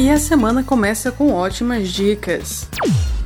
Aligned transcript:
E 0.00 0.08
a 0.10 0.16
semana 0.16 0.62
começa 0.62 1.10
com 1.10 1.32
ótimas 1.34 1.88
dicas. 1.88 2.68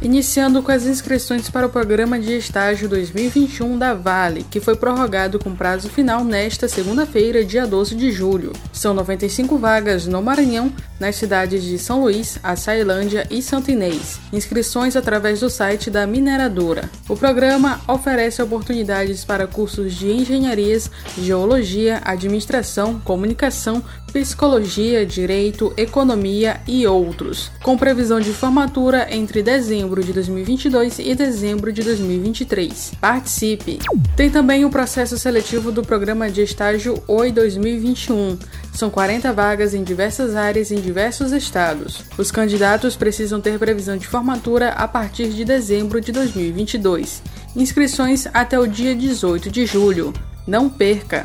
Iniciando 0.02 0.64
com 0.64 0.72
as 0.72 0.84
inscrições 0.84 1.48
para 1.48 1.64
o 1.64 1.70
programa 1.70 2.18
de 2.18 2.36
estágio 2.36 2.88
2021 2.88 3.78
da 3.78 3.94
Vale, 3.94 4.44
que 4.50 4.58
foi 4.58 4.74
prorrogado 4.74 5.38
com 5.38 5.54
prazo 5.54 5.88
final 5.88 6.24
nesta 6.24 6.66
segunda-feira, 6.66 7.44
dia 7.44 7.64
12 7.68 7.94
de 7.94 8.10
julho. 8.10 8.52
São 8.72 8.92
95 8.94 9.56
vagas 9.58 10.08
no 10.08 10.20
Maranhão, 10.20 10.72
nas 10.98 11.14
cidades 11.14 11.62
de 11.62 11.78
São 11.78 12.02
Luís, 12.02 12.36
Açailândia 12.42 13.28
e 13.30 13.40
Santo 13.40 13.70
Inês. 13.70 14.18
Inscrições 14.32 14.96
através 14.96 15.38
do 15.38 15.48
site 15.48 15.88
da 15.88 16.04
mineradora. 16.04 16.90
O 17.08 17.16
programa 17.16 17.80
oferece 17.86 18.42
oportunidades 18.42 19.24
para 19.24 19.46
cursos 19.46 19.94
de 19.94 20.10
engenharias, 20.10 20.90
geologia, 21.16 22.00
administração, 22.04 23.00
comunicação, 23.04 23.82
psicologia, 24.12 25.06
direito, 25.06 25.72
economia 25.76 26.60
e 26.66 26.86
outros, 26.86 27.50
com 27.62 27.78
previsão 27.78 28.20
de 28.20 28.30
formatura 28.30 29.06
entre 29.10 29.42
dezembro 29.42 29.91
de 30.00 30.12
2022 30.12 31.00
e 31.00 31.12
dezembro 31.16 31.72
de 31.72 31.82
2023. 31.82 32.92
Participe! 33.00 33.80
Tem 34.16 34.30
também 34.30 34.64
o 34.64 34.70
processo 34.70 35.18
seletivo 35.18 35.72
do 35.72 35.82
programa 35.82 36.30
de 36.30 36.42
estágio 36.42 37.02
OI 37.08 37.32
2021. 37.32 38.38
São 38.72 38.88
40 38.88 39.32
vagas 39.32 39.74
em 39.74 39.82
diversas 39.82 40.36
áreas 40.36 40.70
em 40.70 40.80
diversos 40.80 41.32
estados. 41.32 42.04
Os 42.16 42.30
candidatos 42.30 42.94
precisam 42.94 43.40
ter 43.40 43.58
previsão 43.58 43.96
de 43.96 44.06
formatura 44.06 44.70
a 44.70 44.86
partir 44.86 45.30
de 45.30 45.44
dezembro 45.44 46.00
de 46.00 46.12
2022. 46.12 47.22
Inscrições 47.56 48.28
até 48.32 48.58
o 48.58 48.66
dia 48.68 48.94
18 48.94 49.50
de 49.50 49.66
julho. 49.66 50.12
Não 50.46 50.70
perca! 50.70 51.24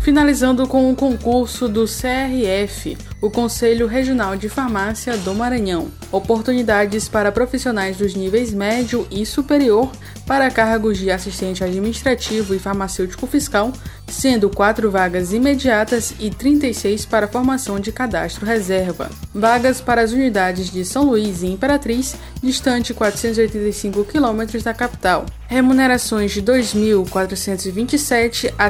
Finalizando 0.00 0.66
com 0.66 0.90
o 0.90 0.96
concurso 0.96 1.68
do 1.68 1.84
CRF, 1.84 2.96
o 3.20 3.30
Conselho 3.30 3.86
Regional 3.86 4.36
de 4.36 4.48
Farmácia 4.48 5.16
do 5.18 5.34
Maranhão. 5.34 5.88
Oportunidades 6.10 7.08
para 7.08 7.32
profissionais 7.32 7.96
dos 7.96 8.14
níveis 8.14 8.54
médio 8.54 9.06
e 9.10 9.26
superior 9.26 9.90
para 10.26 10.50
cargos 10.50 10.98
de 10.98 11.10
assistente 11.10 11.64
administrativo 11.64 12.54
e 12.54 12.58
farmacêutico 12.58 13.26
fiscal, 13.26 13.72
sendo 14.06 14.48
quatro 14.48 14.90
vagas 14.90 15.32
imediatas 15.32 16.14
e 16.20 16.30
36 16.30 17.04
para 17.06 17.26
formação 17.26 17.80
de 17.80 17.90
cadastro 17.90 18.46
reserva. 18.46 19.10
Vagas 19.34 19.80
para 19.80 20.02
as 20.02 20.12
unidades 20.12 20.70
de 20.70 20.84
São 20.84 21.04
Luís 21.04 21.42
e 21.42 21.46
Imperatriz, 21.46 22.14
distante 22.42 22.94
485 22.94 24.04
km 24.04 24.62
da 24.62 24.74
capital. 24.74 25.26
Remunerações 25.46 26.30
de 26.30 26.40
R$ 26.40 26.46
2.427 26.46 28.52
a 28.58 28.68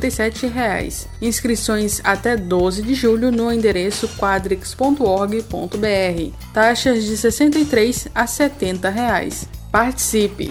R$ 0.00 0.08
5.287. 0.08 1.06
Inscrições 1.20 2.00
até 2.02 2.36
12 2.36 2.82
de 2.82 2.94
julho 2.94 3.30
no 3.30 3.52
endereço 3.52 4.08
quadrix.org.br. 4.08 6.34
Taxas 6.52 7.04
de 7.04 7.10
R$ 7.10 7.16
63 7.16 8.08
a 8.14 8.26
70 8.26 8.88
reais. 8.88 9.48
Participe! 9.70 10.50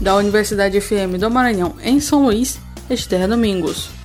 Da 0.00 0.16
Universidade 0.16 0.80
FM 0.80 1.18
do 1.18 1.30
Maranhão, 1.30 1.74
em 1.82 2.00
São 2.00 2.24
Luís, 2.24 2.58
Esther 2.90 3.26
Domingos. 3.26 3.97